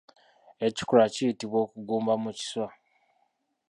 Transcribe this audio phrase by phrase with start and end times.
[0.67, 2.67] Ekikolwa kiyitibwa okugumba mu kiswa.